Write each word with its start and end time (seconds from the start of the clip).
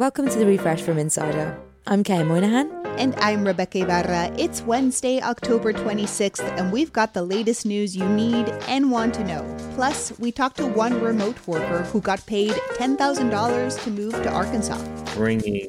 Welcome 0.00 0.30
to 0.30 0.38
the 0.38 0.46
refresh 0.46 0.80
from 0.80 0.96
Insider. 0.96 1.60
I'm 1.86 2.02
Qayyah 2.02 2.26
Moynihan. 2.26 2.70
And 2.96 3.14
I'm 3.16 3.44
Rebeca 3.44 3.82
Ibarra. 3.82 4.34
It's 4.38 4.62
Wednesday, 4.62 5.20
October 5.20 5.74
26th, 5.74 6.40
and 6.58 6.72
we've 6.72 6.90
got 6.90 7.12
the 7.12 7.22
latest 7.22 7.66
news 7.66 7.94
you 7.94 8.08
need 8.08 8.48
and 8.66 8.90
want 8.90 9.12
to 9.16 9.24
know. 9.24 9.44
Plus, 9.74 10.18
we 10.18 10.32
talked 10.32 10.56
to 10.56 10.66
one 10.66 11.02
remote 11.02 11.46
worker 11.46 11.82
who 11.92 12.00
got 12.00 12.24
paid 12.24 12.52
$10,000 12.52 13.84
to 13.84 13.90
move 13.90 14.14
to 14.14 14.32
Arkansas. 14.32 14.82
Bringing 15.12 15.68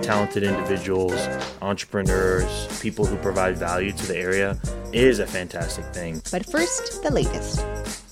talented 0.00 0.42
individuals, 0.42 1.20
entrepreneurs, 1.60 2.80
people 2.80 3.04
who 3.04 3.18
provide 3.18 3.58
value 3.58 3.92
to 3.92 4.06
the 4.06 4.16
area 4.16 4.58
is 4.94 5.18
a 5.18 5.26
fantastic 5.26 5.84
thing. 5.92 6.22
But 6.32 6.46
first, 6.46 7.02
the 7.02 7.10
latest. 7.10 8.05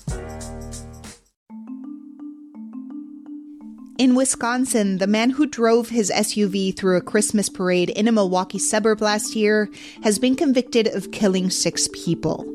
In 3.97 4.13
Wisconsin, 4.13 4.97
the 4.97 5.07
man 5.07 5.29
who 5.29 5.45
drove 5.45 5.87
his 5.87 6.11
SUV 6.11 6.75
through 6.75 6.97
a 6.97 7.01
Christmas 7.01 7.47
parade 7.47 7.89
in 7.89 8.09
a 8.09 8.11
Milwaukee 8.11 8.59
suburb 8.59 9.01
last 9.01 9.37
year 9.37 9.69
has 10.03 10.19
been 10.19 10.35
convicted 10.35 10.87
of 10.87 11.11
killing 11.11 11.49
six 11.49 11.87
people. 11.93 12.45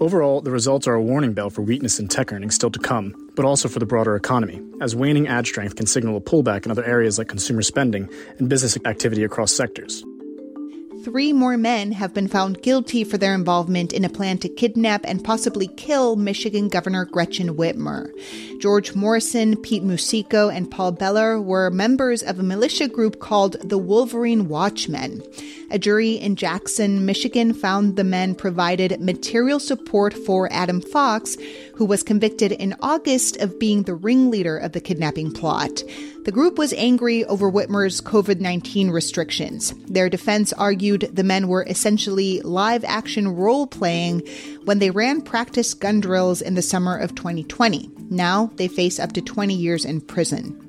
Overall, 0.00 0.40
the 0.40 0.50
results 0.50 0.86
are 0.86 0.94
a 0.94 1.02
warning 1.02 1.34
bell 1.34 1.50
for 1.50 1.60
weakness 1.60 2.00
in 2.00 2.08
tech 2.08 2.32
earnings 2.32 2.54
still 2.54 2.70
to 2.70 2.78
come, 2.78 3.14
but 3.36 3.44
also 3.44 3.68
for 3.68 3.80
the 3.80 3.86
broader 3.86 4.16
economy, 4.16 4.62
as 4.80 4.96
waning 4.96 5.28
ad 5.28 5.46
strength 5.46 5.76
can 5.76 5.86
signal 5.86 6.16
a 6.16 6.22
pullback 6.22 6.64
in 6.64 6.70
other 6.70 6.84
areas 6.84 7.18
like 7.18 7.28
consumer 7.28 7.60
spending 7.60 8.08
and 8.38 8.48
business 8.48 8.78
activity 8.86 9.24
across 9.24 9.52
sectors 9.52 10.02
three 11.04 11.34
more 11.34 11.58
men 11.58 11.92
have 11.92 12.14
been 12.14 12.26
found 12.26 12.62
guilty 12.62 13.04
for 13.04 13.18
their 13.18 13.34
involvement 13.34 13.92
in 13.92 14.06
a 14.06 14.08
plan 14.08 14.38
to 14.38 14.48
kidnap 14.48 15.04
and 15.04 15.22
possibly 15.22 15.68
kill 15.76 16.16
Michigan 16.16 16.68
Governor 16.68 17.04
Gretchen 17.04 17.56
Whitmer. 17.56 18.08
George 18.64 18.94
Morrison, 18.94 19.56
Pete 19.56 19.82
Musico, 19.82 20.48
and 20.48 20.70
Paul 20.70 20.92
Bellar 20.92 21.38
were 21.38 21.68
members 21.68 22.22
of 22.22 22.38
a 22.38 22.42
militia 22.42 22.88
group 22.88 23.20
called 23.20 23.56
the 23.60 23.76
Wolverine 23.76 24.48
Watchmen. 24.48 25.22
A 25.70 25.78
jury 25.78 26.12
in 26.12 26.34
Jackson, 26.34 27.04
Michigan 27.04 27.52
found 27.52 27.96
the 27.96 28.04
men 28.04 28.34
provided 28.34 29.02
material 29.02 29.60
support 29.60 30.14
for 30.14 30.50
Adam 30.50 30.80
Fox, 30.80 31.36
who 31.74 31.84
was 31.84 32.02
convicted 32.02 32.52
in 32.52 32.74
August 32.80 33.36
of 33.36 33.58
being 33.58 33.82
the 33.82 33.94
ringleader 33.94 34.56
of 34.56 34.72
the 34.72 34.80
kidnapping 34.80 35.30
plot. 35.30 35.82
The 36.24 36.32
group 36.32 36.56
was 36.56 36.72
angry 36.72 37.22
over 37.26 37.52
Whitmer's 37.52 38.00
COVID 38.00 38.40
19 38.40 38.88
restrictions. 38.90 39.74
Their 39.88 40.08
defense 40.08 40.54
argued 40.54 41.10
the 41.12 41.22
men 41.22 41.48
were 41.48 41.66
essentially 41.68 42.40
live 42.40 42.82
action 42.84 43.28
role 43.28 43.66
playing 43.66 44.22
when 44.64 44.78
they 44.78 44.90
ran 44.90 45.20
practice 45.20 45.74
gun 45.74 46.00
drills 46.00 46.40
in 46.40 46.54
the 46.54 46.62
summer 46.62 46.96
of 46.96 47.14
2020. 47.14 47.90
Now 48.14 48.50
they 48.56 48.68
face 48.68 48.98
up 48.98 49.12
to 49.12 49.20
20 49.20 49.54
years 49.54 49.84
in 49.84 50.00
prison. 50.00 50.60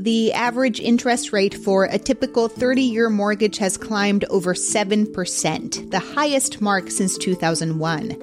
The 0.00 0.32
average 0.32 0.78
interest 0.78 1.32
rate 1.32 1.54
for 1.54 1.86
a 1.86 1.98
typical 1.98 2.46
30 2.46 2.82
year 2.82 3.10
mortgage 3.10 3.58
has 3.58 3.76
climbed 3.76 4.24
over 4.26 4.54
7%, 4.54 5.90
the 5.90 5.98
highest 5.98 6.60
mark 6.60 6.88
since 6.88 7.18
2001. 7.18 8.16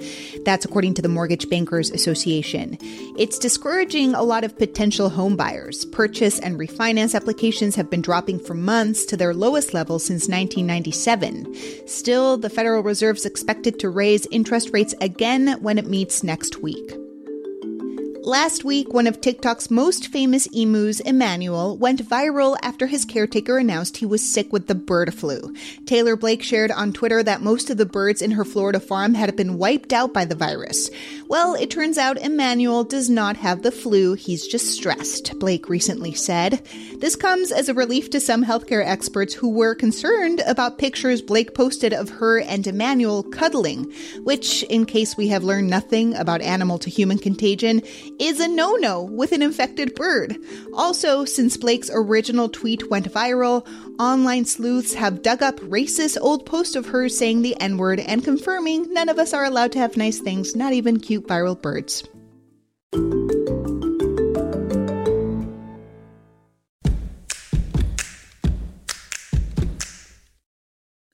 That's 0.46 0.64
according 0.64 0.94
to 0.94 1.02
the 1.02 1.10
Mortgage 1.10 1.50
Bankers 1.50 1.92
Association. 1.92 2.78
It's 3.20 3.38
discouraging 3.38 4.16
a 4.16 4.24
lot 4.24 4.46
of 4.46 4.58
potential 4.58 5.10
homebuyers. 5.10 5.92
Purchase 5.92 6.40
and 6.40 6.58
refinance 6.58 7.14
applications 7.14 7.76
have 7.76 7.90
been 7.90 8.02
dropping 8.02 8.40
for 8.40 8.54
months 8.54 9.04
to 9.08 9.18
their 9.18 9.34
lowest 9.34 9.74
level 9.74 10.00
since 10.00 10.30
1997. 10.30 11.88
Still, 11.90 12.38
the 12.38 12.50
Federal 12.50 12.84
Reserve 12.84 13.18
is 13.18 13.26
expected 13.26 13.80
to 13.80 13.90
raise 13.90 14.26
interest 14.32 14.70
rates 14.72 14.96
again 15.02 15.62
when 15.62 15.78
it 15.78 15.88
meets 15.88 16.24
next 16.24 16.62
week. 16.62 17.05
Last 18.26 18.66
week, 18.66 18.92
one 18.92 19.06
of 19.06 19.22
TikTok's 19.22 19.70
most 19.70 20.08
famous 20.08 20.48
emus, 20.48 21.00
Emmanuel, 21.00 21.78
went 21.78 22.04
viral 22.04 22.58
after 22.64 22.88
his 22.88 23.06
caretaker 23.06 23.60
announced 23.60 23.98
he 23.98 24.08
was 24.08 24.28
sick 24.28 24.52
with 24.52 24.66
the 24.66 24.74
bird 24.74 25.14
flu. 25.14 25.54
Taylor 25.86 26.16
Blake 26.16 26.42
shared 26.42 26.72
on 26.72 26.92
Twitter 26.92 27.22
that 27.22 27.44
most 27.44 27.70
of 27.70 27.78
the 27.78 27.86
birds 27.86 28.24
in 28.24 28.32
her 28.32 28.44
Florida 28.44 28.80
farm 28.80 29.14
had 29.14 29.36
been 29.36 29.60
wiped 29.60 29.94
out 29.94 30.12
by 30.12 30.26
the 30.26 30.34
virus. 30.34 30.90
Well, 31.28 31.54
it 31.54 31.70
turns 31.70 32.00
out 32.00 32.18
Emmanuel 32.18 32.84
does 32.84 33.12
not 33.12 33.38
have 33.38 33.62
the 33.62 33.72
flu, 33.72 34.16
he's 34.16 34.48
just 34.48 34.70
stressed, 34.70 35.38
Blake 35.38 35.70
recently 35.70 36.14
said. 36.14 36.68
This 36.98 37.16
comes 37.16 37.52
as 37.52 37.70
a 37.70 37.76
relief 37.76 38.10
to 38.10 38.20
some 38.20 38.44
healthcare 38.44 38.84
experts 38.84 39.36
who 39.36 39.52
were 39.52 39.76
concerned 39.76 40.42
about 40.48 40.80
pictures 40.80 41.22
Blake 41.22 41.54
posted 41.54 41.94
of 41.94 42.10
her 42.10 42.40
and 42.40 42.66
Emmanuel 42.66 43.22
cuddling, 43.22 43.94
which, 44.24 44.64
in 44.64 44.88
case 44.88 45.16
we 45.16 45.28
have 45.28 45.44
learned 45.44 45.70
nothing 45.70 46.16
about 46.16 46.42
animal 46.42 46.80
to 46.80 46.90
human 46.90 47.20
contagion, 47.20 47.84
is 48.20 48.40
a 48.40 48.48
no 48.48 48.76
no 48.76 49.04
with 49.04 49.32
an 49.32 49.42
infected 49.42 49.96
bird. 49.96 50.38
Also, 50.74 51.26
since 51.26 51.58
Blake's 51.58 51.90
original 51.94 52.50
tweet 52.50 52.90
went 52.90 53.12
viral, 53.12 53.68
online 54.00 54.46
sleuths 54.46 54.94
have 54.94 55.22
dug 55.22 55.42
up 55.42 55.56
racist 55.62 56.18
old 56.22 56.46
posts 56.46 56.76
of 56.76 56.88
hers 56.88 57.18
saying 57.18 57.42
the 57.42 57.60
N 57.60 57.78
word 57.78 58.00
and 58.00 58.24
confirming 58.24 58.94
none 58.94 59.10
of 59.10 59.20
us 59.20 59.34
are 59.34 59.46
allowed 59.46 59.72
to 59.74 59.80
have 59.80 59.98
nice 59.98 60.20
things, 60.20 60.56
not 60.56 60.74
even 60.74 61.00
cute 61.00 61.28
viral 61.28 61.60
birds. 61.60 62.04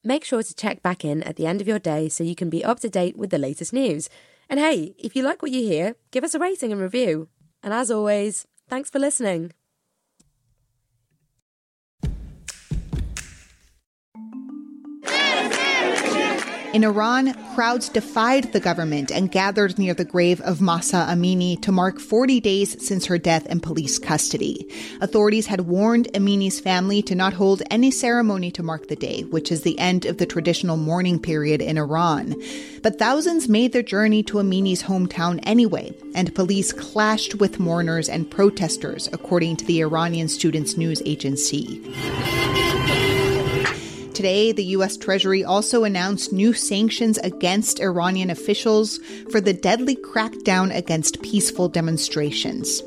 Make 0.03 0.25
sure 0.25 0.41
to 0.41 0.55
check 0.55 0.81
back 0.81 1.05
in 1.05 1.21
at 1.23 1.35
the 1.35 1.45
end 1.45 1.61
of 1.61 1.67
your 1.67 1.79
day 1.79 2.09
so 2.09 2.23
you 2.23 2.35
can 2.35 2.49
be 2.49 2.65
up 2.65 2.79
to 2.79 2.89
date 2.89 3.15
with 3.15 3.29
the 3.29 3.37
latest 3.37 3.71
news. 3.71 4.09
And 4.51 4.59
hey, 4.59 4.95
if 4.99 5.15
you 5.15 5.23
like 5.23 5.41
what 5.41 5.51
you 5.51 5.61
hear, 5.61 5.95
give 6.11 6.25
us 6.25 6.35
a 6.35 6.39
rating 6.39 6.73
and 6.73 6.81
review. 6.81 7.29
And 7.63 7.73
as 7.73 7.89
always, 7.89 8.45
thanks 8.67 8.89
for 8.89 8.99
listening. 8.99 9.53
In 16.73 16.85
Iran, 16.85 17.33
crowds 17.53 17.89
defied 17.89 18.53
the 18.53 18.61
government 18.61 19.11
and 19.11 19.29
gathered 19.29 19.77
near 19.77 19.93
the 19.93 20.05
grave 20.05 20.39
of 20.39 20.61
Mahsa 20.61 21.05
Amini 21.09 21.61
to 21.63 21.71
mark 21.71 21.99
40 21.99 22.39
days 22.39 22.87
since 22.87 23.07
her 23.07 23.17
death 23.17 23.45
in 23.47 23.59
police 23.59 23.99
custody. 23.99 24.65
Authorities 25.01 25.47
had 25.47 25.67
warned 25.67 26.07
Amini's 26.13 26.61
family 26.61 27.01
to 27.01 27.13
not 27.13 27.33
hold 27.33 27.61
any 27.69 27.91
ceremony 27.91 28.51
to 28.51 28.63
mark 28.63 28.87
the 28.87 28.95
day, 28.95 29.23
which 29.23 29.51
is 29.51 29.63
the 29.63 29.77
end 29.79 30.05
of 30.05 30.17
the 30.17 30.25
traditional 30.25 30.77
mourning 30.77 31.19
period 31.19 31.61
in 31.61 31.77
Iran. 31.77 32.41
But 32.81 32.97
thousands 32.97 33.49
made 33.49 33.73
their 33.73 33.83
journey 33.83 34.23
to 34.23 34.37
Amini's 34.37 34.83
hometown 34.83 35.41
anyway, 35.43 35.93
and 36.15 36.33
police 36.33 36.71
clashed 36.71 37.35
with 37.35 37.59
mourners 37.59 38.07
and 38.07 38.31
protesters, 38.31 39.09
according 39.11 39.57
to 39.57 39.65
the 39.65 39.81
Iranian 39.81 40.29
Students 40.29 40.77
News 40.77 41.01
Agency. 41.05 41.81
Today, 44.21 44.51
the 44.51 44.65
U.S. 44.77 44.97
Treasury 44.97 45.43
also 45.43 45.83
announced 45.83 46.31
new 46.31 46.53
sanctions 46.53 47.17
against 47.17 47.79
Iranian 47.79 48.29
officials 48.29 48.99
for 49.31 49.41
the 49.41 49.51
deadly 49.51 49.95
crackdown 49.95 50.71
against 50.75 51.23
peaceful 51.23 51.67
demonstrations. 51.67 52.83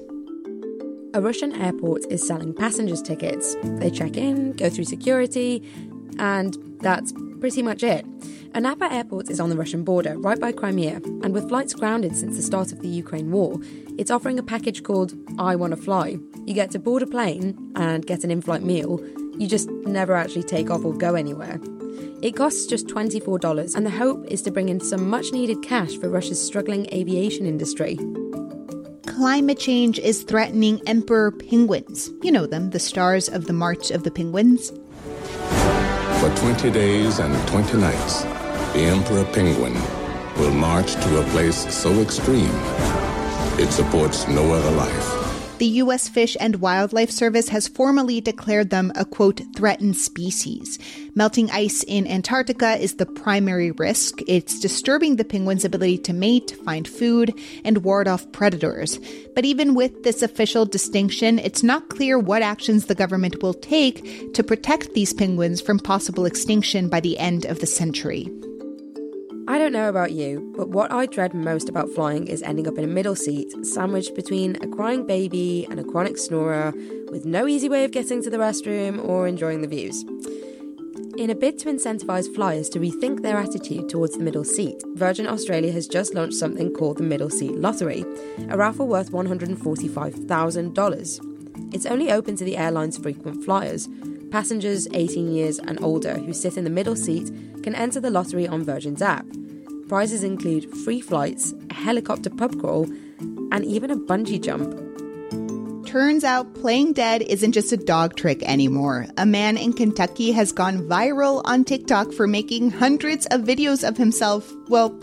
A 1.13 1.21
Russian 1.21 1.53
airport 1.61 2.03
is 2.09 2.25
selling 2.25 2.55
passengers 2.55 3.03
tickets. 3.03 3.57
They 3.65 3.91
check 3.91 4.17
in, 4.17 4.53
go 4.53 4.71
through 4.71 4.85
security, 4.85 5.61
and 6.21 6.57
that's 6.79 7.13
pretty 7.41 7.63
much 7.63 7.83
it. 7.83 8.07
Anapa 8.53 8.93
Airport 8.93 9.29
is 9.29 9.41
on 9.41 9.51
the 9.51 9.57
Russian 9.57 9.83
border, 9.83 10.17
right 10.17 10.39
by 10.39 10.53
Crimea, 10.53 11.01
and 11.25 11.35
with 11.35 11.49
flights 11.49 11.75
grounded 11.75 12.15
since 12.15 12.37
the 12.37 12.43
start 12.45 12.71
of 12.71 12.81
the 12.81 12.87
Ukraine 12.87 13.33
war, 13.33 13.59
it's 13.99 14.13
offering 14.13 14.39
a 14.39 14.45
package 14.45 14.85
called 14.85 15.15
I 15.37 15.57
Want 15.57 15.73
to 15.73 15.77
Fly. 15.77 16.17
You 16.47 16.55
get 16.55 16.71
to 16.71 16.79
board 16.79 17.03
a 17.03 17.09
plane 17.09 17.73
and 17.75 18.07
get 18.07 18.23
an 18.23 18.31
in 18.31 18.41
flight 18.41 18.63
meal. 18.63 19.01
You 19.39 19.47
just 19.47 19.69
never 19.71 20.15
actually 20.15 20.43
take 20.43 20.71
off 20.71 20.85
or 20.85 20.95
go 20.95 21.15
anywhere. 21.15 21.61
It 22.23 22.37
costs 22.37 22.67
just 22.67 22.87
$24, 22.87 23.75
and 23.75 23.85
the 23.85 23.91
hope 23.91 24.25
is 24.27 24.43
to 24.43 24.51
bring 24.51 24.69
in 24.69 24.81
some 24.81 25.09
much 25.09 25.33
needed 25.33 25.63
cash 25.63 25.97
for 25.97 26.09
Russia's 26.09 26.45
struggling 26.45 26.87
aviation 26.93 27.47
industry. 27.47 27.99
Climate 29.07 29.59
change 29.59 29.99
is 29.99 30.23
threatening 30.23 30.81
emperor 30.87 31.31
penguins. 31.31 32.11
You 32.23 32.33
know 32.33 32.47
them, 32.47 32.71
the 32.71 32.79
stars 32.79 33.29
of 33.29 33.47
the 33.47 33.53
March 33.53 33.91
of 33.91 34.03
the 34.03 34.11
Penguins. 34.11 34.71
For 36.21 36.35
20 36.37 36.71
days 36.71 37.19
and 37.19 37.49
20 37.49 37.77
nights, 37.79 38.23
the 38.73 38.81
emperor 38.81 39.25
penguin 39.33 39.75
will 40.39 40.53
march 40.53 40.95
to 40.95 41.21
a 41.21 41.25
place 41.31 41.73
so 41.73 41.93
extreme 42.01 42.51
it 43.57 43.71
supports 43.71 44.27
no 44.27 44.53
other 44.53 44.71
life. 44.73 45.14
The 45.59 45.67
U.S. 45.67 46.09
Fish 46.09 46.37
and 46.41 46.57
Wildlife 46.57 47.13
Service 47.13 47.49
has 47.51 47.69
formally 47.69 48.21
declared 48.21 48.71
them 48.71 48.91
a 48.97 49.05
quote, 49.05 49.41
threatened 49.55 49.97
species. 49.97 50.81
Melting 51.15 51.49
ice 51.53 51.85
in 51.85 52.09
Antarctica 52.09 52.77
is 52.77 52.97
the 52.97 53.07
primary 53.07 53.71
risk. 53.71 54.19
It's 54.27 54.59
disturbing 54.59 55.15
the 55.15 55.25
penguin's 55.25 55.65
ability 55.65 55.99
to 55.99 56.13
mate, 56.13 56.57
find 56.65 56.89
food, 56.89 57.33
and 57.65 57.85
ward 57.85 58.09
off 58.09 58.31
predators. 58.33 58.99
But 59.37 59.45
even 59.45 59.77
with 59.77 60.03
this 60.03 60.23
official 60.23 60.67
distinction, 60.67 61.39
it's 61.39 61.63
not 61.63 61.89
clear 61.89 62.19
what 62.19 62.43
actions 62.43 62.87
the 62.87 62.97
government 62.97 63.41
will 63.41 63.55
take 63.55 64.35
to 64.35 64.43
protect 64.43 64.95
these 64.95 65.15
penguins 65.15 65.61
from 65.61 65.79
possible 65.79 66.27
extinction 66.27 66.89
by 66.89 66.99
the 66.99 67.17
end 67.17 67.45
of 67.45 67.61
the 67.61 67.67
century. 67.67 68.29
I 69.47 69.59
don't 69.59 69.75
know 69.75 69.91
about 69.91 70.13
you, 70.13 70.55
but 70.57 70.71
what 70.71 70.91
I 70.91 71.05
dread 71.05 71.35
most 71.35 71.69
about 71.69 71.91
flying 71.91 72.29
is 72.29 72.43
ending 72.43 72.67
up 72.67 72.79
in 72.79 72.85
a 72.85 72.87
middle 72.87 73.15
seat, 73.15 73.53
sandwiched 73.63 74.15
between 74.15 74.57
a 74.63 74.67
crying 74.67 75.07
baby 75.07 75.67
and 75.69 75.79
a 75.79 75.85
chronic 75.85 76.17
snorer, 76.17 76.73
with 77.11 77.27
no 77.27 77.47
easy 77.47 77.69
way 77.69 77.85
of 77.85 77.91
getting 77.91 78.23
to 78.23 78.31
the 78.31 78.39
restroom 78.39 79.07
or 79.07 79.29
enjoying 79.29 79.61
the 79.61 79.69
views. 79.69 80.03
In 81.19 81.29
a 81.29 81.35
bid 81.35 81.59
to 81.59 81.69
incentivise 81.69 82.35
flyers 82.35 82.71
to 82.71 82.81
rethink 82.81 83.21
their 83.21 83.37
attitude 83.37 83.91
towards 83.91 84.17
the 84.17 84.25
middle 84.25 84.45
seat, 84.45 84.83
Virgin 84.95 85.27
Australia 85.27 85.73
has 85.73 85.87
just 85.87 86.15
launched 86.15 86.37
something 86.37 86.73
called 86.73 86.97
the 86.97 87.03
Middle 87.03 87.29
Seat 87.29 87.55
Lottery, 87.55 88.03
a 88.49 88.57
raffle 88.57 88.89
worth 88.89 89.13
$145,000. 89.13 91.75
It's 91.75 91.87
only 91.87 92.11
open 92.11 92.35
to 92.37 92.45
the 92.45 92.57
airline's 92.57 92.97
frequent 92.97 93.45
flyers. 93.45 93.91
Passengers 94.35 94.89
18 94.93 95.33
years 95.33 95.61
and 95.61 95.81
older 95.81 96.15
who 96.15 96.33
sit 96.33 96.57
in 96.57 96.65
the 96.65 96.69
middle 96.69 96.97
seat 96.97 97.31
can 97.63 97.73
enter 97.73 98.01
the 98.01 98.11
lottery 98.11 98.49
on 98.49 98.65
Virgin's 98.65 99.01
app. 99.01 99.25
Prizes 99.87 100.25
include 100.25 100.69
free 100.79 101.01
flights, 101.01 101.55
a 101.71 101.75
helicopter 101.75 102.31
pub 102.31 102.59
crawl, 102.59 102.83
and 103.53 103.65
even 103.65 103.93
a 103.93 103.97
bungee 103.97 104.43
jump. 104.43 104.75
Turns 105.87 106.25
out 106.25 106.53
playing 106.55 106.95
dead 106.95 107.23
isn't 107.23 107.53
just 107.53 107.71
a 107.71 107.77
dog 107.77 108.17
trick 108.17 108.43
anymore. 108.43 109.07
A 109.19 109.25
man 109.25 109.57
in 109.57 109.73
Kentucky 109.73 110.33
has 110.33 110.51
gone 110.51 110.79
viral 110.89 111.41
on 111.45 111.63
TikTok 111.63 112.13
for 112.13 112.27
making 112.27 112.73
hundreds 112.73 113.27
of 113.27 113.43
videos 113.43 113.87
of 113.87 113.97
himself, 113.97 114.53
well, 114.69 115.01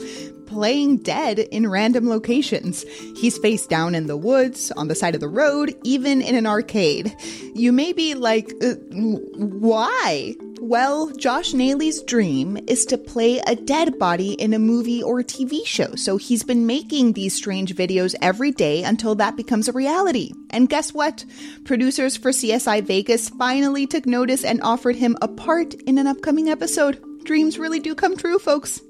playing 0.51 0.97
dead 0.97 1.39
in 1.39 1.69
random 1.69 2.09
locations. 2.09 2.83
He's 3.15 3.37
face 3.37 3.65
down 3.65 3.95
in 3.95 4.07
the 4.07 4.17
woods, 4.17 4.69
on 4.71 4.89
the 4.89 4.95
side 4.95 5.15
of 5.15 5.21
the 5.21 5.29
road, 5.29 5.73
even 5.85 6.21
in 6.21 6.35
an 6.35 6.45
arcade. 6.45 7.15
You 7.55 7.71
may 7.71 7.93
be 7.93 8.15
like, 8.15 8.53
uh, 8.61 8.73
why? 9.37 10.35
Well, 10.59 11.09
Josh 11.11 11.53
Naley's 11.53 12.03
dream 12.03 12.59
is 12.67 12.85
to 12.87 12.97
play 12.97 13.39
a 13.47 13.55
dead 13.55 13.97
body 13.97 14.33
in 14.33 14.53
a 14.53 14.59
movie 14.59 15.01
or 15.01 15.23
TV 15.23 15.65
show, 15.65 15.95
so 15.95 16.17
he's 16.17 16.43
been 16.43 16.67
making 16.67 17.13
these 17.13 17.33
strange 17.33 17.73
videos 17.73 18.13
every 18.21 18.51
day 18.51 18.83
until 18.83 19.15
that 19.15 19.37
becomes 19.37 19.69
a 19.69 19.73
reality. 19.73 20.33
And 20.49 20.69
guess 20.69 20.93
what? 20.93 21.23
Producers 21.63 22.17
for 22.17 22.31
CSI 22.31 22.83
Vegas 22.83 23.29
finally 23.29 23.87
took 23.87 24.05
notice 24.05 24.43
and 24.43 24.61
offered 24.61 24.97
him 24.97 25.15
a 25.21 25.29
part 25.29 25.73
in 25.73 25.97
an 25.97 26.07
upcoming 26.07 26.49
episode. 26.49 27.01
Dreams 27.23 27.57
really 27.57 27.79
do 27.79 27.95
come 27.95 28.17
true, 28.17 28.37
folks. 28.37 28.81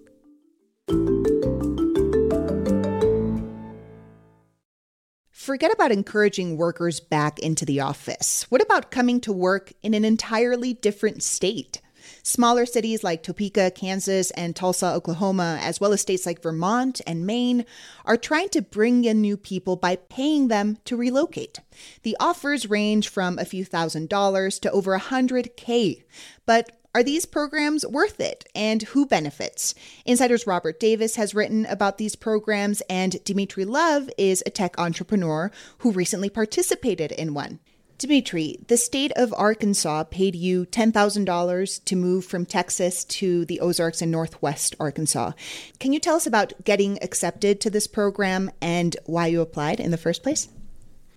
Forget 5.51 5.73
about 5.73 5.91
encouraging 5.91 6.55
workers 6.55 7.01
back 7.01 7.37
into 7.39 7.65
the 7.65 7.81
office. 7.81 8.45
What 8.47 8.61
about 8.61 8.89
coming 8.89 9.19
to 9.19 9.33
work 9.33 9.73
in 9.83 9.93
an 9.93 10.05
entirely 10.05 10.75
different 10.75 11.23
state? 11.23 11.81
Smaller 12.23 12.65
cities 12.65 13.03
like 13.03 13.21
Topeka, 13.21 13.71
Kansas, 13.71 14.31
and 14.31 14.55
Tulsa, 14.55 14.93
Oklahoma, 14.93 15.59
as 15.61 15.81
well 15.81 15.91
as 15.91 15.99
states 15.99 16.25
like 16.25 16.41
Vermont 16.41 17.01
and 17.05 17.27
Maine, 17.27 17.65
are 18.05 18.15
trying 18.15 18.47
to 18.47 18.61
bring 18.61 19.03
in 19.03 19.19
new 19.19 19.35
people 19.35 19.75
by 19.75 19.97
paying 19.97 20.47
them 20.47 20.77
to 20.85 20.95
relocate. 20.95 21.59
The 22.03 22.15
offers 22.17 22.69
range 22.69 23.09
from 23.09 23.37
a 23.37 23.43
few 23.43 23.65
thousand 23.65 24.07
dollars 24.07 24.57
to 24.59 24.71
over 24.71 24.93
a 24.93 24.99
hundred 24.99 25.57
K. 25.57 26.05
But 26.45 26.80
are 26.93 27.03
these 27.03 27.25
programs 27.25 27.85
worth 27.85 28.19
it? 28.19 28.45
And 28.53 28.81
who 28.83 29.05
benefits? 29.05 29.73
Insider's 30.05 30.45
Robert 30.45 30.79
Davis 30.79 31.15
has 31.15 31.33
written 31.33 31.65
about 31.67 31.97
these 31.97 32.15
programs, 32.15 32.81
and 32.89 33.23
Dimitri 33.23 33.63
Love 33.63 34.09
is 34.17 34.43
a 34.45 34.49
tech 34.49 34.77
entrepreneur 34.77 35.51
who 35.79 35.91
recently 35.91 36.29
participated 36.29 37.11
in 37.13 37.33
one. 37.33 37.59
Dimitri, 37.97 38.57
the 38.67 38.77
state 38.77 39.11
of 39.15 39.33
Arkansas 39.37 40.05
paid 40.05 40.35
you 40.35 40.65
$10,000 40.65 41.85
to 41.85 41.95
move 41.95 42.25
from 42.25 42.47
Texas 42.47 43.05
to 43.05 43.45
the 43.45 43.59
Ozarks 43.59 44.01
in 44.01 44.09
Northwest 44.09 44.75
Arkansas. 44.79 45.33
Can 45.79 45.93
you 45.93 45.99
tell 45.99 46.15
us 46.15 46.25
about 46.25 46.51
getting 46.63 46.97
accepted 47.03 47.61
to 47.61 47.69
this 47.69 47.85
program 47.85 48.49
and 48.59 48.97
why 49.05 49.27
you 49.27 49.39
applied 49.39 49.79
in 49.79 49.91
the 49.91 49.97
first 49.97 50.23
place? 50.23 50.49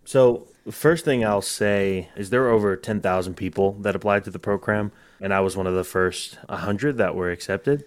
So, 0.05 0.47
the 0.65 0.73
first 0.73 1.05
thing 1.05 1.25
I'll 1.25 1.43
say 1.43 2.09
is 2.17 2.31
there 2.31 2.41
were 2.41 2.51
over 2.51 2.75
10,000 2.77 3.35
people 3.35 3.73
that 3.81 3.95
applied 3.95 4.25
to 4.25 4.31
the 4.31 4.39
program, 4.39 4.93
and 5.21 5.33
I 5.33 5.41
was 5.41 5.57
one 5.57 5.67
of 5.67 5.75
the 5.75 5.85
first 5.85 6.39
100 6.47 6.97
that 6.97 7.15
were 7.15 7.31
accepted. 7.31 7.85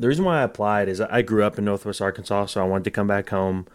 The 0.00 0.08
reason 0.08 0.24
why 0.24 0.40
I 0.40 0.42
applied 0.42 0.88
is 0.88 1.00
I 1.00 1.22
grew 1.22 1.44
up 1.44 1.56
in 1.56 1.64
Northwest 1.64 2.02
Arkansas, 2.02 2.46
so 2.46 2.60
I 2.60 2.66
wanted 2.66 2.84
to 2.84 2.90
come 2.90 3.06
back 3.06 3.30
home. 3.30 3.66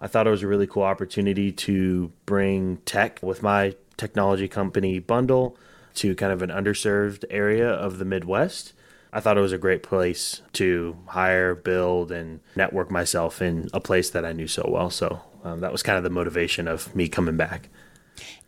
I 0.00 0.06
thought 0.06 0.26
it 0.26 0.30
was 0.30 0.42
a 0.42 0.48
really 0.48 0.66
cool 0.66 0.84
opportunity 0.84 1.52
to 1.52 2.10
bring 2.24 2.78
tech 2.78 3.20
with 3.22 3.42
my 3.42 3.76
technology 3.96 4.48
company 4.48 4.98
bundle 4.98 5.56
to 5.94 6.14
kind 6.14 6.32
of 6.32 6.42
an 6.42 6.50
underserved 6.50 7.24
area 7.28 7.68
of 7.68 7.98
the 7.98 8.04
Midwest. 8.04 8.72
I 9.12 9.20
thought 9.20 9.36
it 9.38 9.42
was 9.42 9.52
a 9.52 9.58
great 9.58 9.82
place 9.82 10.42
to 10.54 10.96
hire, 11.06 11.54
build, 11.54 12.10
and 12.10 12.40
network 12.56 12.90
myself 12.90 13.42
in 13.42 13.68
a 13.72 13.80
place 13.80 14.10
that 14.10 14.24
I 14.24 14.32
knew 14.32 14.46
so 14.46 14.66
well. 14.68 14.90
So 14.90 15.20
um, 15.44 15.60
that 15.60 15.72
was 15.72 15.82
kind 15.82 15.98
of 15.98 16.04
the 16.04 16.10
motivation 16.10 16.68
of 16.68 16.94
me 16.94 17.08
coming 17.08 17.36
back. 17.36 17.68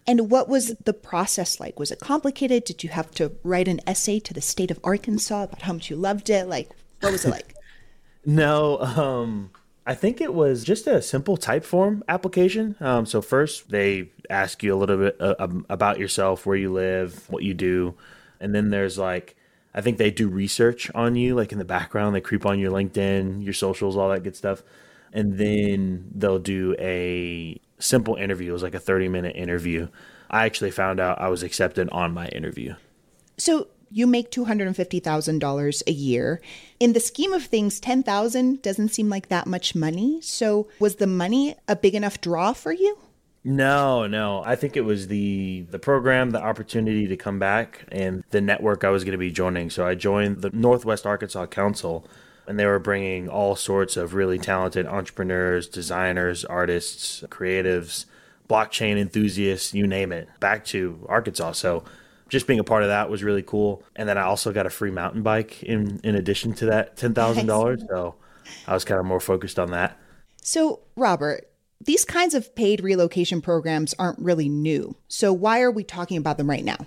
And 0.06 0.30
what 0.30 0.48
was 0.48 0.74
the 0.84 0.92
process 0.92 1.60
like? 1.60 1.78
Was 1.78 1.90
it 1.90 2.00
complicated? 2.00 2.64
Did 2.64 2.82
you 2.82 2.90
have 2.90 3.10
to 3.12 3.32
write 3.44 3.68
an 3.68 3.80
essay 3.86 4.18
to 4.20 4.34
the 4.34 4.40
state 4.40 4.70
of 4.70 4.80
Arkansas 4.82 5.44
about 5.44 5.62
how 5.62 5.74
much 5.74 5.90
you 5.90 5.96
loved 5.96 6.30
it? 6.30 6.48
Like, 6.48 6.70
what 7.00 7.12
was 7.12 7.24
it 7.24 7.30
like? 7.30 7.54
no, 8.24 8.80
um, 8.80 9.50
I 9.86 9.94
think 9.94 10.20
it 10.20 10.34
was 10.34 10.64
just 10.64 10.86
a 10.86 11.02
simple 11.02 11.36
Typeform 11.36 12.02
application. 12.08 12.76
Um, 12.80 13.06
so 13.06 13.22
first 13.22 13.70
they 13.70 14.10
ask 14.28 14.62
you 14.62 14.74
a 14.74 14.78
little 14.78 14.96
bit 14.96 15.16
uh, 15.20 15.48
about 15.68 15.98
yourself, 15.98 16.46
where 16.46 16.56
you 16.56 16.72
live, 16.72 17.28
what 17.28 17.42
you 17.42 17.54
do, 17.54 17.94
and 18.40 18.54
then 18.54 18.70
there's 18.70 18.98
like 18.98 19.36
I 19.74 19.80
think 19.80 19.98
they 19.98 20.10
do 20.10 20.28
research 20.28 20.90
on 20.94 21.14
you, 21.14 21.34
like 21.34 21.52
in 21.52 21.58
the 21.58 21.64
background. 21.64 22.14
They 22.14 22.20
creep 22.20 22.44
on 22.44 22.58
your 22.58 22.72
LinkedIn, 22.72 23.44
your 23.44 23.52
socials, 23.52 23.96
all 23.96 24.10
that 24.10 24.22
good 24.22 24.36
stuff. 24.36 24.62
And 25.12 25.38
then 25.38 26.10
they'll 26.14 26.38
do 26.38 26.74
a 26.78 27.60
simple 27.78 28.16
interview. 28.16 28.50
It 28.50 28.52
was 28.52 28.62
like 28.62 28.74
a 28.74 28.80
30 28.80 29.08
minute 29.08 29.36
interview. 29.36 29.88
I 30.30 30.46
actually 30.46 30.70
found 30.70 31.00
out 31.00 31.20
I 31.20 31.28
was 31.28 31.42
accepted 31.42 31.88
on 31.90 32.14
my 32.14 32.28
interview. 32.28 32.74
So 33.36 33.68
you 33.90 34.06
make 34.06 34.30
$250,000 34.30 35.82
a 35.86 35.92
year. 35.92 36.40
In 36.78 36.92
the 36.92 37.00
scheme 37.00 37.32
of 37.32 37.44
things, 37.44 37.80
10,000 37.80 38.62
doesn't 38.62 38.90
seem 38.90 39.08
like 39.08 39.28
that 39.28 39.46
much 39.46 39.74
money. 39.74 40.20
So 40.22 40.68
was 40.78 40.96
the 40.96 41.06
money 41.06 41.56
a 41.66 41.74
big 41.74 41.94
enough 41.94 42.20
draw 42.20 42.52
for 42.52 42.72
you? 42.72 42.96
No, 43.42 44.06
no. 44.06 44.42
I 44.44 44.54
think 44.54 44.76
it 44.76 44.82
was 44.82 45.08
the 45.08 45.62
the 45.70 45.78
program, 45.78 46.30
the 46.30 46.42
opportunity 46.42 47.06
to 47.06 47.16
come 47.16 47.38
back, 47.38 47.86
and 47.90 48.22
the 48.30 48.40
network 48.40 48.84
I 48.84 48.90
was 48.90 49.02
going 49.02 49.12
to 49.12 49.18
be 49.18 49.30
joining. 49.30 49.70
So 49.70 49.86
I 49.86 49.94
joined 49.94 50.42
the 50.42 50.50
Northwest 50.50 51.06
Arkansas 51.06 51.46
Council, 51.46 52.06
and 52.50 52.58
they 52.58 52.66
were 52.66 52.80
bringing 52.80 53.28
all 53.28 53.54
sorts 53.54 53.96
of 53.96 54.12
really 54.12 54.36
talented 54.36 54.84
entrepreneurs, 54.84 55.68
designers, 55.68 56.44
artists, 56.44 57.22
creatives, 57.28 58.06
blockchain 58.48 58.98
enthusiasts, 58.98 59.72
you 59.72 59.86
name 59.86 60.10
it, 60.10 60.28
back 60.40 60.64
to 60.64 61.06
Arkansas. 61.08 61.52
So 61.52 61.84
just 62.28 62.48
being 62.48 62.58
a 62.58 62.64
part 62.64 62.82
of 62.82 62.88
that 62.88 63.08
was 63.08 63.22
really 63.22 63.44
cool. 63.44 63.84
And 63.94 64.08
then 64.08 64.18
I 64.18 64.22
also 64.22 64.52
got 64.52 64.66
a 64.66 64.70
free 64.70 64.90
mountain 64.90 65.22
bike 65.22 65.62
in 65.62 66.00
in 66.02 66.16
addition 66.16 66.52
to 66.54 66.66
that 66.66 66.96
ten 66.96 67.14
thousand 67.14 67.46
dollars. 67.46 67.84
So 67.88 68.16
I 68.66 68.74
was 68.74 68.84
kind 68.84 68.98
of 68.98 69.06
more 69.06 69.20
focused 69.20 69.60
on 69.60 69.70
that. 69.70 69.96
So 70.42 70.80
Robert, 70.96 71.48
these 71.80 72.04
kinds 72.04 72.34
of 72.34 72.52
paid 72.56 72.82
relocation 72.82 73.40
programs 73.40 73.94
aren't 73.96 74.18
really 74.18 74.48
new. 74.48 74.96
So 75.06 75.32
why 75.32 75.60
are 75.60 75.70
we 75.70 75.84
talking 75.84 76.16
about 76.16 76.36
them 76.36 76.50
right 76.50 76.64
now? 76.64 76.84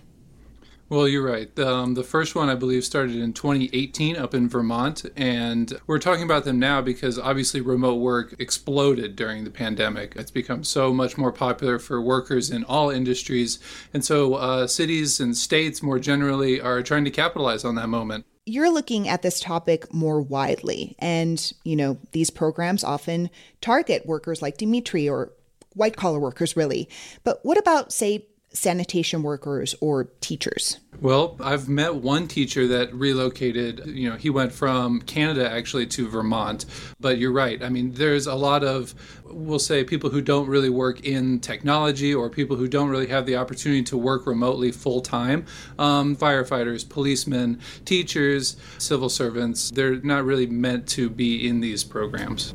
Well, 0.93 1.07
you're 1.07 1.25
right. 1.25 1.57
Um, 1.57 1.95
the 1.95 2.03
first 2.03 2.35
one, 2.35 2.50
I 2.50 2.53
believe, 2.53 2.85
started 2.85 3.15
in 3.15 3.33
2018 3.33 4.15
up 4.15 4.35
in 4.35 4.47
Vermont. 4.47 5.03
And 5.15 5.73
we're 5.88 5.97
talking 5.97 6.21
about 6.21 6.43
them 6.43 6.59
now 6.59 6.81
because 6.81 7.17
obviously 7.17 7.62
remote 7.62 7.95
work 7.95 8.35
exploded 8.38 9.15
during 9.15 9.43
the 9.43 9.50
pandemic. 9.50 10.15
It's 10.15 10.29
become 10.29 10.63
so 10.63 10.93
much 10.93 11.17
more 11.17 11.31
popular 11.31 11.79
for 11.79 12.00
workers 12.00 12.51
in 12.51 12.63
all 12.65 12.91
industries. 12.91 13.57
And 13.91 14.05
so 14.05 14.35
uh, 14.35 14.67
cities 14.67 15.19
and 15.19 15.35
states 15.35 15.81
more 15.81 15.97
generally 15.97 16.62
are 16.62 16.83
trying 16.83 17.05
to 17.05 17.12
capitalize 17.12 17.65
on 17.65 17.73
that 17.73 17.89
moment 17.89 18.27
you're 18.45 18.69
looking 18.69 19.07
at 19.07 19.21
this 19.21 19.39
topic 19.39 19.91
more 19.93 20.21
widely. 20.21 20.97
And, 21.00 21.53
you 21.63 21.77
know, 21.77 21.97
these 22.12 22.29
programs 22.29 22.83
often 22.83 23.29
target 23.62 24.05
workers 24.05 24.41
like 24.41 24.57
Dimitri 24.57 25.07
or 25.07 25.31
white 25.75 25.95
collar 25.95 26.19
workers, 26.19 26.57
really. 26.57 26.89
But 27.23 27.39
what 27.43 27.57
about, 27.57 27.93
say, 27.93 28.27
sanitation 28.51 29.23
workers 29.23 29.75
or 29.79 30.09
teachers? 30.19 30.79
Well, 31.01 31.35
I've 31.41 31.67
met 31.67 31.95
one 31.95 32.27
teacher 32.27 32.67
that 32.67 32.93
relocated. 32.93 33.85
You 33.88 34.09
know, 34.09 34.15
he 34.15 34.29
went 34.29 34.53
from 34.53 35.01
Canada 35.01 35.51
actually 35.51 35.85
to 35.88 36.07
Vermont. 36.07 36.65
But 37.00 37.17
you're 37.17 37.33
right. 37.33 37.62
I 37.62 37.69
mean, 37.69 37.91
there's 37.93 38.25
a 38.25 38.35
lot 38.35 38.63
of, 38.63 38.95
we'll 39.25 39.59
say, 39.59 39.83
people 39.83 40.09
who 40.09 40.21
don't 40.21 40.47
really 40.47 40.69
work 40.69 41.03
in 41.05 41.41
technology 41.41 42.13
or 42.13 42.29
people 42.29 42.55
who 42.55 42.69
don't 42.69 42.89
really 42.89 43.07
have 43.07 43.25
the 43.25 43.35
opportunity 43.35 43.83
to 43.83 43.97
work 43.97 44.25
remotely 44.25 44.71
full 44.71 45.01
time. 45.01 45.45
Um, 45.77 46.15
firefighters, 46.15 46.88
policemen, 46.88 47.59
teachers, 47.83 48.55
civil 48.77 49.09
servants, 49.09 49.71
they're 49.71 49.95
not 49.95 50.23
really 50.23 50.47
meant 50.47 50.88
to 50.89 51.09
be 51.09 51.45
in 51.47 51.59
these 51.59 51.83
programs. 51.83 52.53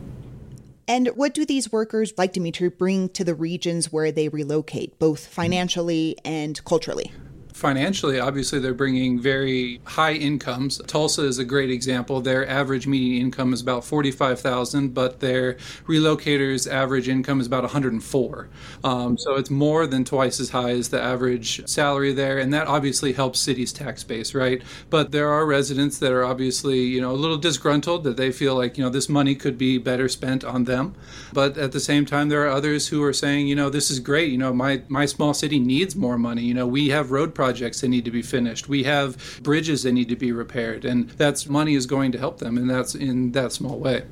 And 0.87 1.09
what 1.09 1.35
do 1.35 1.45
these 1.45 1.71
workers 1.71 2.15
like 2.17 2.33
Dimitri 2.33 2.71
bring 2.71 3.11
to 3.11 3.23
the 3.23 3.35
regions 3.35 3.93
where 3.93 4.11
they 4.11 4.31
relocate, 4.31 4.99
both 4.99 5.27
financially 5.27 6.17
and 6.25 6.65
culturally? 6.65 7.13
Financially, 7.59 8.21
obviously, 8.21 8.61
they're 8.61 8.73
bringing 8.73 9.21
very 9.21 9.81
high 9.85 10.13
incomes. 10.13 10.81
Tulsa 10.87 11.25
is 11.25 11.39
a 11.39 11.45
great 11.45 11.71
example. 11.71 12.21
Their 12.21 12.49
average 12.49 12.87
median 12.87 13.21
income 13.21 13.53
is 13.53 13.61
about 13.61 13.85
45000 13.85 14.95
but 14.95 15.21
their 15.21 15.55
relocators' 15.87 16.71
average 16.71 17.09
income 17.09 17.41
is 17.41 17.47
about 17.47 17.65
104 17.65 18.49
um, 18.85 19.19
So 19.19 19.35
it's 19.35 19.51
more 19.51 19.87
than 19.87 20.05
twice 20.05 20.39
as 20.39 20.51
high 20.51 20.71
as 20.71 20.89
the 20.89 21.03
average 21.03 21.67
salary 21.69 22.13
there. 22.13 22.39
And 22.39 22.55
that 22.55 22.69
obviously 22.69 23.13
helps 23.13 23.41
cities' 23.41 23.73
tax 23.73 24.05
base, 24.05 24.35
right? 24.35 24.63
But 24.89 25.11
there 25.11 25.29
are 25.29 25.45
residents 25.45 25.99
that 25.99 26.13
are 26.13 26.25
obviously, 26.25 26.81
you 26.81 27.01
know, 27.01 27.11
a 27.11 27.21
little 27.23 27.39
disgruntled 27.39 28.05
that 28.05 28.17
they 28.17 28.31
feel 28.31 28.55
like, 28.55 28.79
you 28.79 28.85
know, 28.85 28.91
this 28.91 29.09
money 29.09 29.35
could 29.35 29.59
be 29.59 29.79
better 29.79 30.09
spent 30.09 30.45
on 30.45 30.65
them. 30.65 30.95
But 31.33 31.59
at 31.59 31.73
the 31.73 31.81
same 31.81 32.07
time, 32.07 32.29
there 32.29 32.45
are 32.47 32.51
others 32.51 32.89
who 32.89 33.03
are 33.03 33.13
saying, 33.13 33.49
you 33.49 33.57
know, 33.57 33.69
this 33.69 33.91
is 33.91 33.99
great. 33.99 34.31
You 34.31 34.39
know, 34.39 34.53
my, 34.53 34.83
my 34.89 35.07
small 35.07 35.35
city 35.35 35.59
needs 35.59 35.97
more 35.97 36.19
money. 36.19 36.43
You 36.43 36.55
know, 36.55 36.67
we 36.67 36.91
have 36.91 37.11
road 37.11 37.35
projects 37.35 37.48
projects 37.49 37.81
that 37.81 37.89
need 37.89 38.05
to 38.05 38.11
be 38.11 38.21
finished. 38.21 38.69
We 38.69 38.83
have 38.85 39.41
bridges 39.43 39.83
that 39.85 39.93
need 39.93 40.11
to 40.11 40.17
be 40.17 40.33
repaired, 40.33 40.85
and 40.85 41.09
that's 41.11 41.49
money 41.49 41.75
is 41.75 41.87
going 41.87 42.13
to 42.13 42.19
help 42.19 42.39
them, 42.41 42.59
and 42.59 42.69
that's 42.69 42.95
in 42.95 43.33
that 43.33 43.53
small 43.53 43.79
way. 43.79 44.05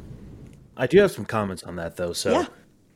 I 0.74 0.86
do 0.86 0.98
have 1.00 1.12
some 1.12 1.26
comments 1.26 1.62
on 1.62 1.76
that 1.76 1.96
though. 1.96 2.14
So, 2.14 2.46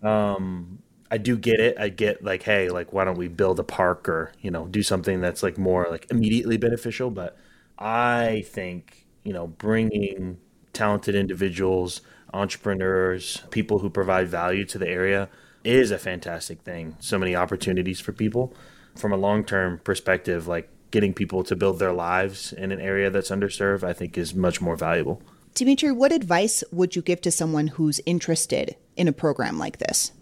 yeah. 0.02 0.34
um, 0.34 0.78
I 1.10 1.18
do 1.18 1.36
get 1.36 1.60
it. 1.60 1.76
I 1.78 1.90
get 1.90 2.24
like, 2.24 2.42
hey, 2.42 2.70
like, 2.70 2.94
why 2.94 3.04
don't 3.04 3.18
we 3.18 3.28
build 3.28 3.60
a 3.60 3.62
park 3.62 4.08
or 4.08 4.32
you 4.40 4.50
know 4.50 4.66
do 4.66 4.82
something 4.82 5.20
that's 5.20 5.42
like 5.42 5.58
more 5.58 5.86
like 5.90 6.06
immediately 6.10 6.56
beneficial? 6.56 7.10
But 7.10 7.36
I 7.78 8.44
think 8.46 9.06
you 9.24 9.34
know 9.34 9.46
bringing 9.46 10.38
talented 10.72 11.14
individuals, 11.14 12.00
entrepreneurs, 12.32 13.42
people 13.50 13.80
who 13.80 13.90
provide 13.90 14.28
value 14.28 14.64
to 14.64 14.78
the 14.78 14.88
area 14.88 15.28
is 15.64 15.90
a 15.90 15.98
fantastic 15.98 16.62
thing. 16.62 16.96
So 16.98 17.18
many 17.18 17.36
opportunities 17.36 18.00
for 18.00 18.12
people 18.12 18.54
from 18.96 19.12
a 19.12 19.16
long 19.16 19.44
term 19.44 19.78
perspective, 19.78 20.46
like 20.46 20.68
getting 20.90 21.14
people 21.14 21.44
to 21.44 21.56
build 21.56 21.78
their 21.78 21.92
lives 21.92 22.52
in 22.52 22.72
an 22.72 22.80
area 22.80 23.10
that's 23.10 23.30
underserved, 23.30 23.84
I 23.84 23.92
think 23.92 24.18
is 24.18 24.34
much 24.34 24.60
more 24.60 24.76
valuable. 24.76 25.22
Dimitri, 25.54 25.92
what 25.92 26.12
advice 26.12 26.62
would 26.72 26.94
you 26.94 27.02
give 27.02 27.20
to 27.22 27.30
someone 27.30 27.68
who's 27.68 28.00
interested 28.06 28.76
in 28.96 29.08
a 29.08 29.12
program 29.12 29.58
like 29.58 29.78
this? 29.78 30.12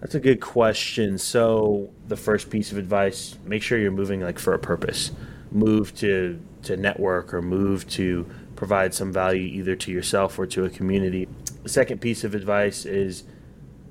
That's 0.00 0.14
a 0.14 0.20
good 0.20 0.40
question. 0.40 1.16
So, 1.18 1.90
the 2.08 2.16
first 2.16 2.50
piece 2.50 2.72
of 2.72 2.78
advice, 2.78 3.38
make 3.44 3.62
sure 3.62 3.78
you're 3.78 3.90
moving 3.90 4.20
like 4.20 4.38
for 4.38 4.52
a 4.52 4.58
purpose. 4.58 5.10
Move 5.50 5.94
to 5.96 6.40
to 6.64 6.76
network 6.76 7.32
or 7.32 7.42
move 7.42 7.88
to 7.88 8.26
provide 8.56 8.94
some 8.94 9.12
value 9.12 9.42
either 9.42 9.76
to 9.76 9.92
yourself 9.92 10.38
or 10.38 10.46
to 10.46 10.64
a 10.64 10.70
community. 10.70 11.28
The 11.62 11.68
second 11.68 12.00
piece 12.00 12.24
of 12.24 12.34
advice 12.34 12.84
is 12.84 13.24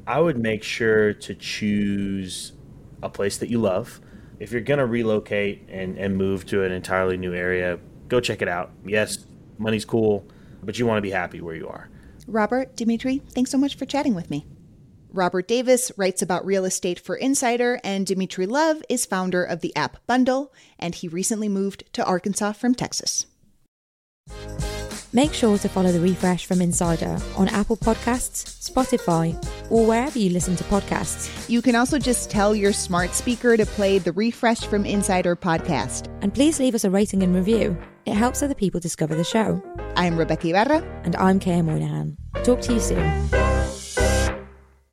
I 0.05 0.19
would 0.19 0.37
make 0.37 0.63
sure 0.63 1.13
to 1.13 1.35
choose 1.35 2.53
a 3.01 3.09
place 3.09 3.37
that 3.37 3.49
you 3.49 3.59
love. 3.59 3.99
If 4.39 4.51
you're 4.51 4.61
going 4.61 4.79
to 4.79 4.85
relocate 4.85 5.67
and, 5.69 5.97
and 5.97 6.17
move 6.17 6.45
to 6.47 6.63
an 6.63 6.71
entirely 6.71 7.17
new 7.17 7.33
area, 7.33 7.79
go 8.07 8.19
check 8.19 8.41
it 8.41 8.47
out. 8.47 8.71
Yes, 8.85 9.25
money's 9.57 9.85
cool, 9.85 10.25
but 10.63 10.77
you 10.79 10.85
want 10.85 10.97
to 10.97 11.01
be 11.01 11.11
happy 11.11 11.41
where 11.41 11.55
you 11.55 11.67
are. 11.67 11.89
Robert, 12.27 12.75
Dimitri, 12.75 13.21
thanks 13.29 13.51
so 13.51 13.57
much 13.57 13.75
for 13.75 13.85
chatting 13.85 14.15
with 14.15 14.29
me. 14.29 14.45
Robert 15.11 15.47
Davis 15.47 15.91
writes 15.95 16.23
about 16.23 16.45
real 16.45 16.65
estate 16.65 16.99
for 16.99 17.15
Insider, 17.15 17.79
and 17.83 18.07
Dimitri 18.07 18.47
Love 18.47 18.81
is 18.89 19.05
founder 19.05 19.43
of 19.43 19.61
the 19.61 19.75
app 19.75 19.97
Bundle, 20.07 20.51
and 20.79 20.95
he 20.95 21.07
recently 21.07 21.47
moved 21.47 21.83
to 21.93 22.03
Arkansas 22.03 22.53
from 22.53 22.73
Texas. 22.73 23.27
Make 25.15 25.31
sure 25.31 25.59
to 25.59 25.69
follow 25.69 25.91
the 25.91 25.99
refresh 25.99 26.47
from 26.47 26.59
Insider 26.59 27.19
on 27.37 27.47
Apple 27.49 27.77
Podcasts, 27.77 28.67
Spotify, 28.67 29.35
or 29.69 29.85
wherever 29.85 30.17
you 30.17 30.31
listen 30.31 30.55
to 30.55 30.63
podcasts. 30.63 31.47
You 31.47 31.61
can 31.61 31.75
also 31.75 31.99
just 31.99 32.31
tell 32.31 32.55
your 32.55 32.73
smart 32.73 33.13
speaker 33.13 33.55
to 33.55 33.63
play 33.63 33.99
the 33.99 34.11
Refresh 34.11 34.61
from 34.61 34.87
Insider 34.87 35.35
podcast. 35.35 36.07
And 36.23 36.33
please 36.33 36.59
leave 36.59 36.73
us 36.73 36.83
a 36.83 36.89
rating 36.89 37.21
and 37.21 37.35
review. 37.35 37.77
It 38.07 38.15
helps 38.15 38.41
other 38.41 38.55
people 38.55 38.79
discover 38.79 39.13
the 39.13 39.23
show. 39.23 39.61
I'm 39.95 40.17
Rebeca 40.17 40.49
Ibarra. 40.49 40.81
And 41.03 41.15
I'm 41.17 41.39
Qayyah 41.39 41.63
Moynihan. 41.63 42.17
Talk 42.43 42.61
to 42.61 42.73
you 42.73 42.79
soon. 42.79 43.42